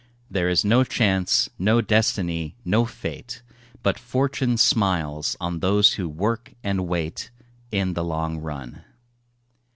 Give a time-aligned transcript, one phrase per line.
[0.31, 3.43] There is no Chance, no Destiny, no Fate,
[3.83, 7.29] But Fortune smiles on those who work and wait,
[7.71, 8.83] In the long run.